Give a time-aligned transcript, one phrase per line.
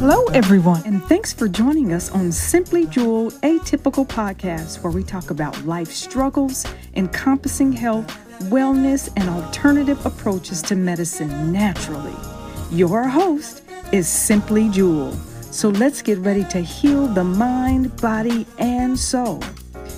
[0.00, 5.30] Hello, everyone, and thanks for joining us on Simply Jewel Atypical Podcast, where we talk
[5.30, 8.06] about life struggles, encompassing health,
[8.44, 12.14] wellness, and alternative approaches to medicine naturally.
[12.70, 13.62] Your host
[13.92, 15.12] is Simply Jewel.
[15.50, 19.42] So let's get ready to heal the mind, body, and soul.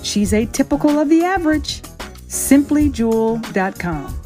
[0.03, 1.83] She's atypical of the average.
[2.27, 4.20] SimplyJewel.com.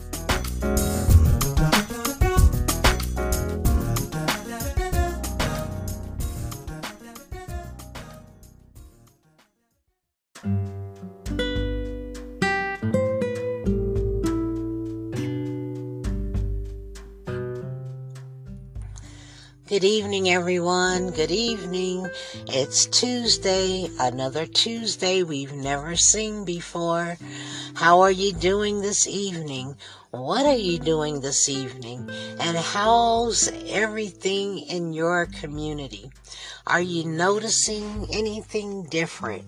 [19.76, 21.12] Good evening, everyone.
[21.12, 22.08] Good evening.
[22.48, 27.18] It's Tuesday, another Tuesday we've never seen before.
[27.74, 29.76] How are you doing this evening?
[30.12, 32.10] What are you doing this evening?
[32.40, 36.10] And how's everything in your community?
[36.66, 39.44] Are you noticing anything different?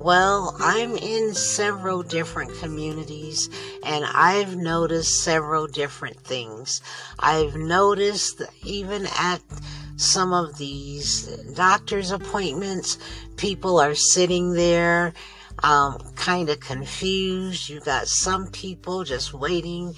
[0.00, 3.50] Well, I'm in several different communities
[3.84, 6.80] and I've noticed several different things.
[7.18, 9.42] I've noticed even at
[9.96, 12.96] some of these doctor's appointments,
[13.36, 15.12] people are sitting there
[15.62, 17.68] um, kind of confused.
[17.68, 19.94] You got some people just waiting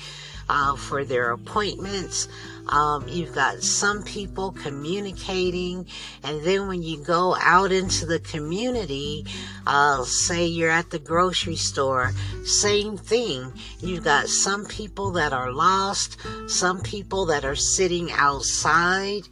[0.52, 2.28] uh, for their appointments.
[2.68, 5.86] Um, you've got some people communicating,
[6.22, 9.24] and then when you go out into the community,
[9.66, 12.12] uh, say you're at the grocery store,
[12.44, 13.52] same thing.
[13.80, 19.22] You've got some people that are lost, some people that are sitting outside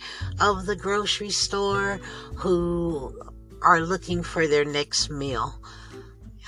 [0.41, 2.01] of the grocery store
[2.35, 3.15] who
[3.63, 5.55] are looking for their next meal.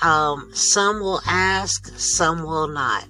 [0.01, 3.07] Um, some will ask, some will not.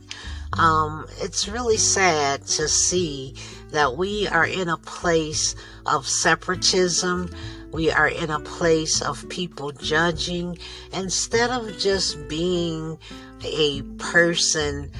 [0.59, 3.35] Um, it's really sad to see
[3.71, 5.55] that we are in a place
[5.87, 7.31] of separatism.
[7.73, 10.59] We are in a place of people judging
[10.93, 12.99] instead of just being
[13.45, 14.93] a person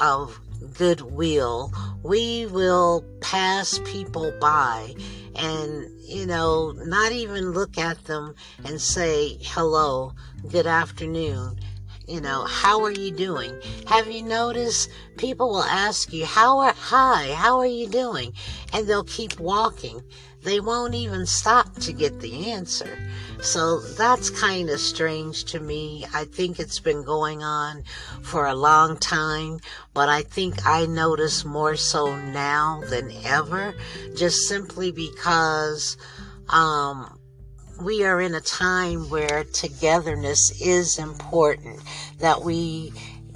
[0.00, 0.38] of
[0.78, 1.72] goodwill.
[2.04, 4.94] We will pass people by
[5.34, 10.12] and, you know, not even look at them and say, hello,
[10.48, 11.58] good afternoon
[12.06, 13.60] you know, how are you doing?
[13.86, 18.32] Have you noticed people will ask you, how are, hi, how are you doing?
[18.72, 20.02] And they'll keep walking.
[20.42, 22.96] They won't even stop to get the answer.
[23.42, 26.06] So that's kind of strange to me.
[26.14, 27.82] I think it's been going on
[28.22, 29.58] for a long time,
[29.92, 33.74] but I think I notice more so now than ever,
[34.14, 35.96] just simply because,
[36.48, 37.15] um,
[37.80, 41.80] we are in a time where togetherness is important,
[42.18, 42.92] that we,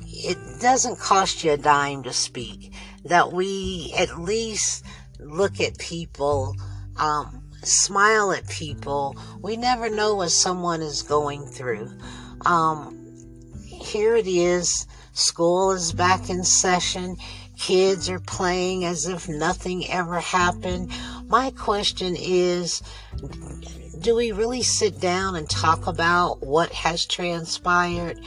[0.07, 2.73] it doesn't cost you a dime to speak,
[3.05, 4.85] that we at least
[5.19, 6.57] look at people,
[6.97, 9.17] um, smile at people.
[9.41, 11.91] We never know what someone is going through.
[12.47, 12.97] Um,
[13.67, 14.87] here it is.
[15.13, 17.17] School is back in session.
[17.59, 20.91] Kids are playing as if nothing ever happened.
[21.31, 22.83] My question is,
[24.01, 28.19] do we really sit down and talk about what has transpired?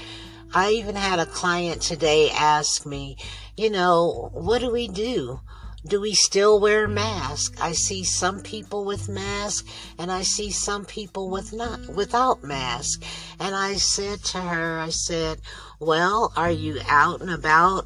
[0.54, 3.18] I even had a client today ask me,
[3.58, 5.42] you know, what do we do?
[5.86, 7.60] Do we still wear masks?
[7.60, 9.70] I see some people with masks
[10.00, 13.06] and I see some people with not without masks.
[13.38, 15.42] And I said to her, I said,
[15.78, 17.86] well, are you out and about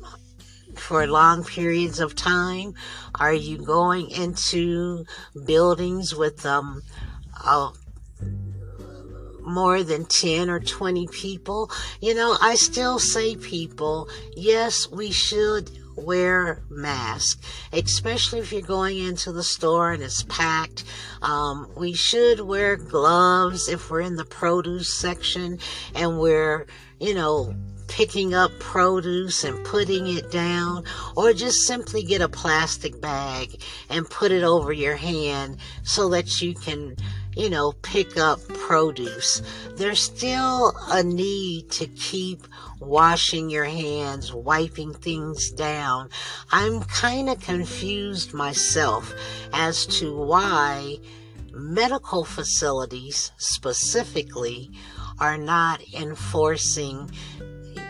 [0.77, 2.73] for long periods of time?
[3.15, 5.05] Are you going into
[5.45, 6.81] buildings with um
[7.43, 7.71] uh,
[9.47, 11.71] more than 10 or 20 people,
[12.01, 17.41] you know, I still say people, yes, we should wear masks,
[17.73, 20.83] especially if you're going into the store and it's packed.
[21.21, 25.59] Um, we should wear gloves if we're in the produce section
[25.95, 26.67] and we're,
[26.99, 27.55] you know,
[27.87, 30.83] picking up produce and putting it down,
[31.15, 36.41] or just simply get a plastic bag and put it over your hand so that
[36.41, 36.95] you can
[37.37, 39.43] you know, pick up produce.
[39.75, 42.47] There's still a need to keep
[42.79, 46.09] washing your hands, wiping things down.
[46.51, 49.13] I'm kind of confused myself
[49.53, 50.97] as to why
[51.51, 54.71] medical facilities specifically
[55.19, 57.11] are not enforcing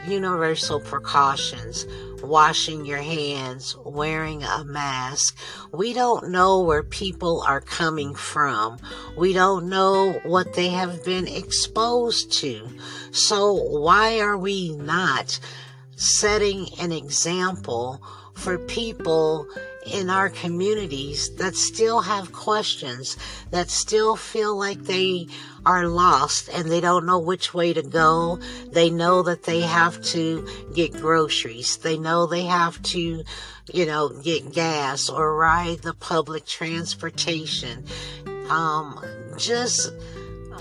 [0.07, 1.85] universal precautions
[2.21, 5.37] washing your hands, wearing a mask.
[5.71, 8.79] We don't know where people are coming from.
[9.17, 12.67] We don't know what they have been exposed to.
[13.11, 15.39] So why are we not
[15.97, 18.01] setting an example
[18.33, 19.47] for people
[19.91, 23.17] in our communities that still have questions,
[23.51, 25.27] that still feel like they
[25.65, 28.39] are lost and they don't know which way to go.
[28.71, 31.77] They know that they have to get groceries.
[31.77, 33.23] They know they have to,
[33.73, 37.85] you know, get gas or ride the public transportation.
[38.49, 39.03] Um,
[39.37, 39.91] just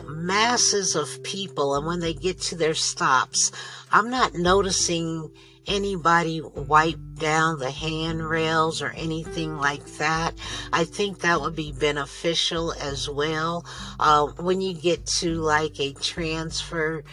[0.04, 1.75] masses of people.
[1.76, 3.52] And when they get to their stops,
[3.93, 5.31] I'm not noticing
[5.66, 10.34] anybody wipe down the handrails or anything like that.
[10.72, 13.64] I think that would be beneficial as well.
[13.98, 17.04] Uh, when you get to like a transfer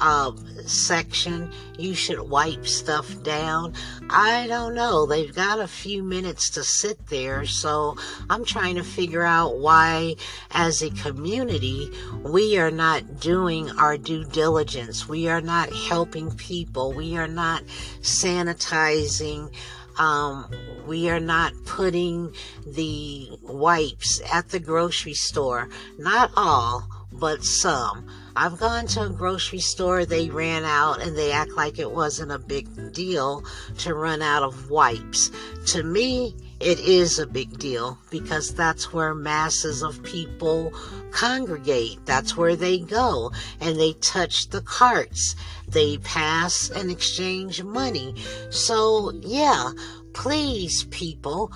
[0.00, 3.74] um, section, you should wipe stuff down.
[4.10, 5.06] I don't know.
[5.06, 7.96] They've got a few minutes to sit there, so
[8.30, 10.16] I'm trying to figure out why,
[10.50, 11.90] as a community,
[12.22, 15.08] we are not doing our due diligence.
[15.08, 16.92] We are not helping people.
[16.92, 17.64] We are not
[18.00, 19.52] sanitizing.
[19.98, 20.48] Um,
[20.86, 22.32] we are not putting
[22.66, 25.68] the wipes at the grocery store.
[25.98, 28.08] Not all, but some.
[28.40, 32.30] I've gone to a grocery store, they ran out, and they act like it wasn't
[32.30, 33.42] a big deal
[33.78, 35.32] to run out of wipes.
[35.72, 40.72] To me, it is a big deal because that's where masses of people
[41.10, 41.98] congregate.
[42.04, 45.34] That's where they go and they touch the carts.
[45.66, 48.14] They pass and exchange money.
[48.50, 49.72] So, yeah,
[50.12, 51.50] please, people,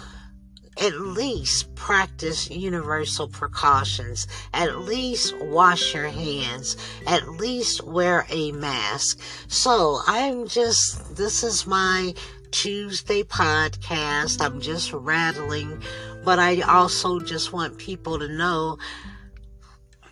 [0.82, 4.26] at least practice universal precautions.
[4.52, 6.76] At least wash your hands.
[7.06, 9.20] At least wear a mask.
[9.46, 12.14] So I'm just, this is my
[12.50, 14.44] Tuesday podcast.
[14.44, 15.80] I'm just rattling,
[16.24, 18.76] but I also just want people to know,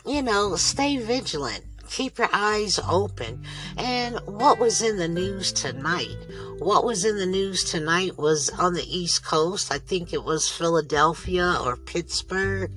[0.06, 3.42] you know, stay vigilant Keep your eyes open.
[3.76, 6.16] And what was in the news tonight?
[6.58, 9.72] What was in the news tonight was on the East Coast.
[9.72, 12.70] I think it was Philadelphia or Pittsburgh,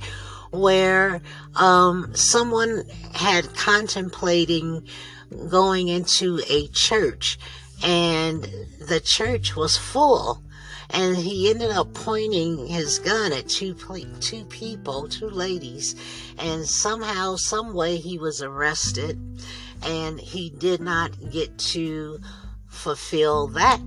[0.52, 1.22] where
[1.56, 4.88] um, someone had contemplating
[5.50, 7.38] going into a church,
[7.84, 8.44] and
[8.80, 10.42] the church was full
[10.90, 13.76] and he ended up pointing his gun at two
[14.20, 15.96] two people, two ladies,
[16.38, 19.20] and somehow, some way, he was arrested,
[19.84, 22.20] and he did not get to
[22.68, 23.80] fulfill that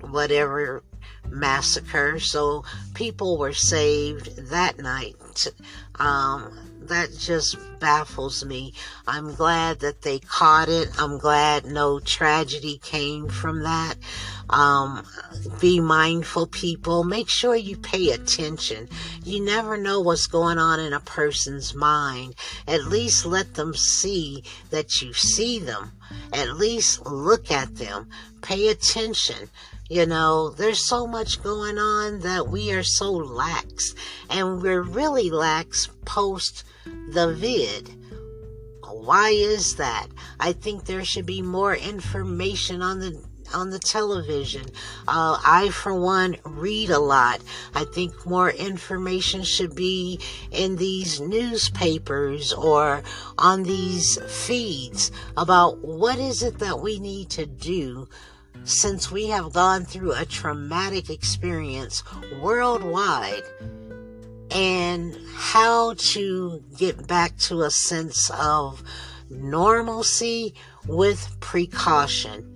[0.00, 0.82] whatever
[1.28, 2.18] massacre.
[2.18, 2.64] So
[2.94, 5.16] people were saved that night.
[5.98, 8.74] Um, that just baffles me.
[9.06, 10.88] I'm glad that they caught it.
[10.98, 13.94] I'm glad no tragedy came from that.
[14.52, 15.06] Um,
[15.60, 17.04] be mindful, people.
[17.04, 18.88] Make sure you pay attention.
[19.24, 22.34] You never know what's going on in a person's mind.
[22.68, 25.92] At least let them see that you see them.
[26.34, 28.10] At least look at them.
[28.42, 29.48] Pay attention.
[29.88, 33.94] You know, there's so much going on that we are so lax.
[34.28, 37.90] And we're really lax post the vid.
[38.86, 40.08] Why is that?
[40.38, 43.22] I think there should be more information on the
[43.54, 44.66] on the television.
[45.08, 47.40] Uh, I, for one, read a lot.
[47.74, 50.20] I think more information should be
[50.50, 53.02] in these newspapers or
[53.38, 58.08] on these feeds about what is it that we need to do
[58.64, 62.02] since we have gone through a traumatic experience
[62.40, 63.42] worldwide
[64.50, 68.82] and how to get back to a sense of
[69.30, 70.54] normalcy
[70.86, 72.51] with precaution.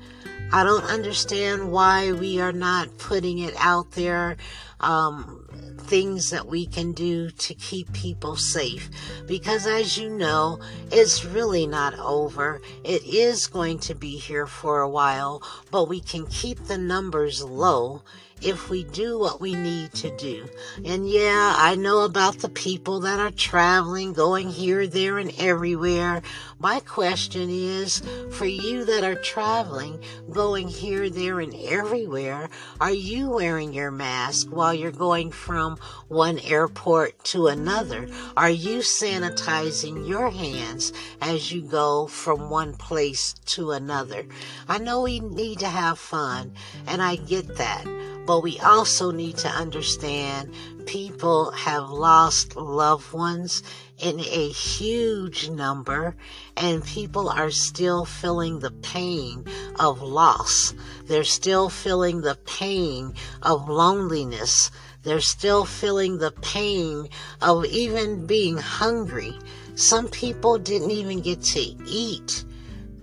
[0.52, 4.36] I don't understand why we are not putting it out there.
[4.80, 5.46] Um,
[5.78, 8.90] things that we can do to keep people safe.
[9.26, 10.58] Because as you know,
[10.90, 12.60] it's really not over.
[12.84, 17.42] It is going to be here for a while, but we can keep the numbers
[17.42, 18.02] low
[18.42, 20.48] if we do what we need to do.
[20.84, 26.22] And yeah, I know about the people that are traveling, going here, there, and everywhere.
[26.58, 30.00] My question is for you that are traveling,
[30.30, 32.48] going here, there, and everywhere,
[32.80, 35.78] are you wearing your mask while you're going from
[36.08, 38.08] one airport to another?
[38.36, 44.26] Are you sanitizing your hands as you go from one place to another?
[44.68, 46.54] I know we need to have fun,
[46.86, 48.05] and I get that.
[48.26, 50.52] But we also need to understand
[50.84, 53.62] people have lost loved ones
[53.98, 56.16] in a huge number,
[56.56, 59.44] and people are still feeling the pain
[59.78, 60.74] of loss.
[61.06, 64.70] They're still feeling the pain of loneliness.
[65.02, 67.08] They're still feeling the pain
[67.40, 69.38] of even being hungry.
[69.76, 72.44] Some people didn't even get to eat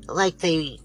[0.08, 0.80] like they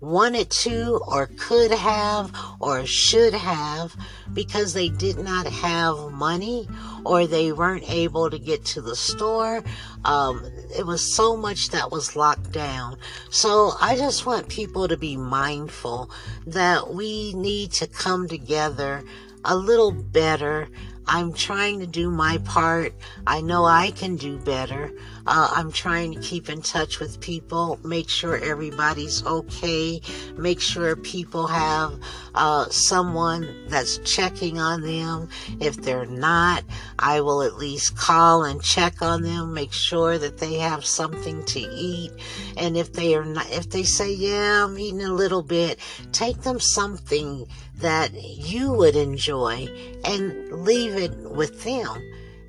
[0.00, 3.96] wanted to or could have or should have
[4.34, 6.68] because they did not have money
[7.04, 9.62] or they weren't able to get to the store.
[10.04, 10.44] Um,
[10.76, 12.98] it was so much that was locked down.
[13.30, 16.10] So I just want people to be mindful
[16.46, 19.02] that we need to come together
[19.44, 20.68] a little better.
[21.08, 22.92] I'm trying to do my part.
[23.26, 24.90] I know I can do better.
[25.26, 30.00] Uh, I'm trying to keep in touch with people, make sure everybody's okay,
[30.36, 31.98] make sure people have
[32.34, 35.28] uh, someone that's checking on them.
[35.60, 36.64] If they're not,
[36.98, 41.44] I will at least call and check on them, make sure that they have something
[41.46, 42.12] to eat.
[42.56, 45.78] And if they are not, if they say, yeah, I'm eating a little bit,
[46.12, 49.68] take them something that you would enjoy
[50.04, 52.02] and leave it with them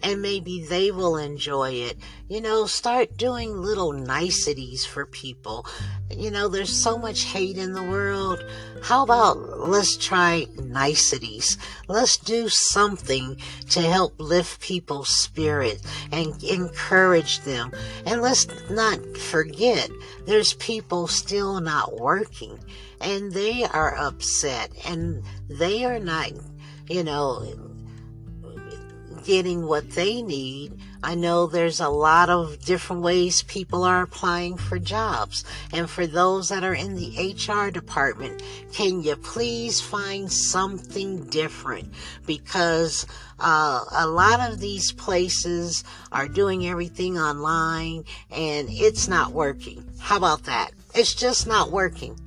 [0.03, 1.97] and maybe they will enjoy it.
[2.27, 5.65] You know, start doing little niceties for people.
[6.09, 8.43] You know, there's so much hate in the world.
[8.83, 11.57] How about let's try niceties?
[11.87, 13.37] Let's do something
[13.71, 15.81] to help lift people's spirit
[16.11, 17.71] and encourage them.
[18.05, 19.89] And let's not forget,
[20.25, 22.59] there's people still not working
[23.01, 26.31] and they are upset and they are not,
[26.89, 27.67] you know,
[29.27, 30.71] getting what they need.
[31.03, 35.43] I know there's a lot of different ways people are applying for jobs.
[35.73, 38.41] And for those that are in the HR department,
[38.73, 41.93] can you please find something different?
[42.25, 43.05] Because
[43.39, 49.83] uh, a lot of these places are doing everything online and it's not working.
[49.99, 50.71] How about that?
[50.95, 52.17] It's just not working.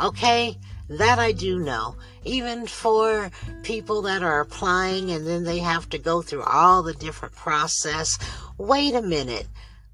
[0.00, 0.56] Okay?
[0.88, 1.96] That I do know.
[2.24, 3.30] Even for
[3.62, 8.18] people that are applying and then they have to go through all the different process.
[8.58, 9.46] Wait a minute.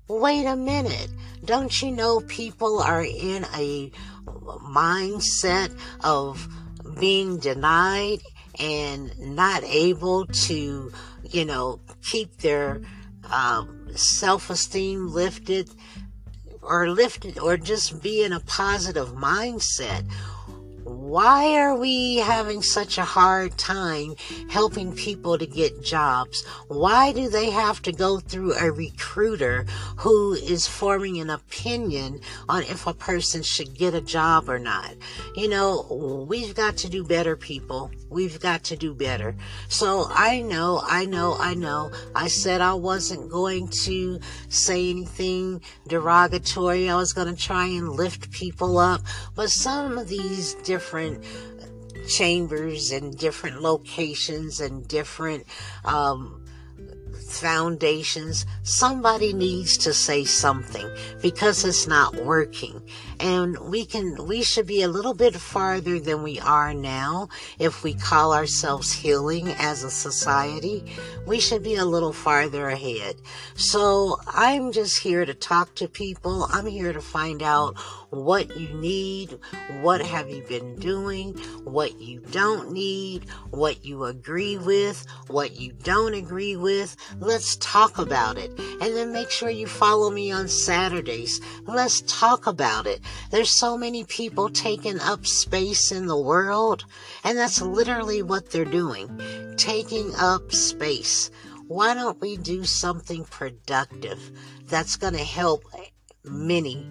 [0.09, 1.11] Wait a minute.
[1.45, 3.91] Don't you know people are in a
[4.25, 6.49] mindset of
[6.99, 8.21] being denied
[8.59, 10.93] and not able to,
[11.25, 12.81] you know, keep their
[13.31, 15.69] um, self esteem lifted
[16.67, 20.05] or lifted or just be in a positive mindset
[21.07, 24.17] why are we having such a hard time
[24.49, 26.45] helping people to get jobs?
[26.67, 29.67] Why do they have to go through a recruiter
[29.99, 34.97] who is forming an opinion on if a person should get a job or not?
[35.37, 37.93] You know, we've got to do better, people.
[38.11, 39.37] We've got to do better.
[39.69, 41.93] So I know, I know, I know.
[42.17, 46.91] I said I wasn't going to say anything derogatory.
[46.91, 49.03] I was going to try and lift people up.
[49.37, 50.96] But some of these different
[52.09, 55.45] chambers and different locations and different
[55.85, 56.47] um,
[57.27, 60.89] foundations, somebody needs to say something
[61.21, 62.81] because it's not working.
[63.21, 67.83] And we can, we should be a little bit farther than we are now if
[67.83, 70.85] we call ourselves healing as a society.
[71.27, 73.17] We should be a little farther ahead.
[73.55, 76.47] So I'm just here to talk to people.
[76.51, 77.77] I'm here to find out
[78.25, 79.39] what you need,
[79.81, 85.73] what have you been doing, what you don't need, what you agree with, what you
[85.73, 86.97] don't agree with.
[87.19, 88.51] Let's talk about it.
[88.59, 91.41] And then make sure you follow me on Saturdays.
[91.67, 93.01] Let's talk about it.
[93.31, 96.85] There's so many people taking up space in the world,
[97.25, 99.55] and that's literally what they're doing.
[99.57, 101.31] Taking up space.
[101.69, 104.31] Why don't we do something productive
[104.67, 105.65] that's going to help
[106.25, 106.87] many,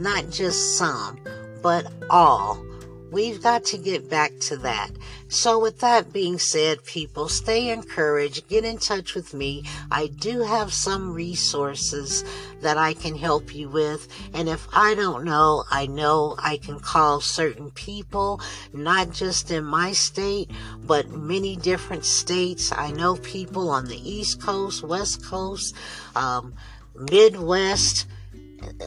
[0.00, 1.18] not just some,
[1.62, 2.64] but all.
[3.10, 4.90] We've got to get back to that.
[5.26, 8.48] So, with that being said, people, stay encouraged.
[8.48, 9.64] Get in touch with me.
[9.90, 12.24] I do have some resources
[12.60, 14.06] that I can help you with.
[14.32, 18.40] And if I don't know, I know I can call certain people,
[18.72, 20.50] not just in my state,
[20.86, 22.72] but many different states.
[22.72, 25.74] I know people on the East Coast, West Coast,
[26.14, 26.54] um,
[26.94, 28.06] Midwest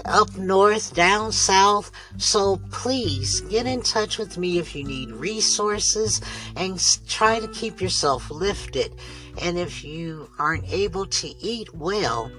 [0.05, 1.91] up north, down south.
[2.17, 6.21] So please get in touch with me if you need resources
[6.55, 8.95] and try to keep yourself lifted.
[9.41, 12.31] And if you aren't able to eat well,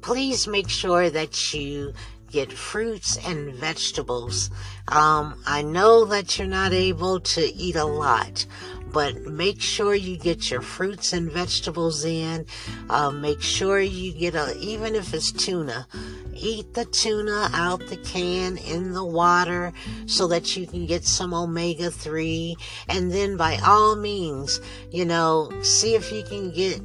[0.00, 1.92] please make sure that you
[2.34, 4.50] get fruits and vegetables.
[4.88, 8.44] Um, I know that you're not able to eat a lot,
[8.92, 12.44] but make sure you get your fruits and vegetables in.
[12.90, 15.86] Uh, make sure you get a, even if it's tuna,
[16.34, 19.72] eat the tuna out the can in the water
[20.06, 22.56] so that you can get some omega 3.
[22.88, 24.60] And then by all means,
[24.90, 26.82] you know, see if you can get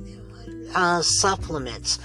[0.76, 1.98] uh, supplements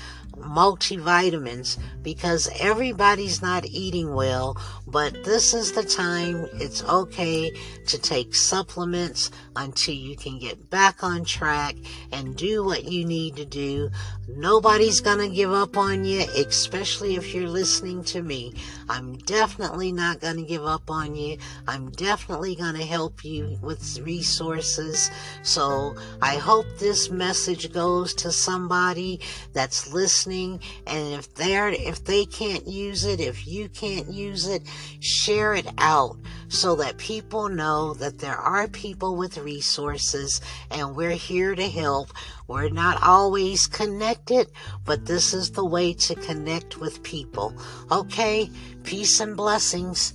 [0.45, 4.57] multivitamins because everybody's not eating well,
[4.87, 7.51] but this is the time it's okay
[7.87, 11.75] to take supplements until you can get back on track
[12.13, 13.91] and do what you need to do.
[14.29, 18.55] Nobody's gonna give up on you, especially if you're listening to me.
[18.89, 21.39] I'm definitely not gonna give up on you.
[21.67, 25.11] I'm definitely gonna help you with resources.
[25.43, 29.21] So I hope this message goes to somebody
[29.53, 34.63] that's listening and if they're if they can't use it, if you can't use it,
[34.99, 36.17] share it out
[36.49, 40.41] so that people know that there are people with resources
[40.73, 42.11] and we're here to help.
[42.49, 44.49] We're not always connected,
[44.85, 47.55] but this is the way to connect with people.
[47.93, 48.51] Okay?
[48.83, 50.15] Peace and blessings.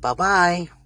[0.00, 0.77] Bye bye.